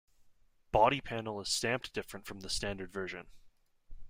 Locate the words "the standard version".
2.39-3.27